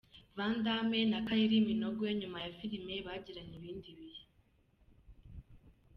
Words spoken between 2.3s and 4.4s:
ya Filimi bagiranye ibindi bihe.